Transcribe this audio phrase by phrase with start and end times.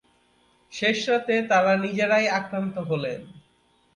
[0.71, 3.19] শেষ রাতে তারা নিজেরাই আক্রান্ত হলেন।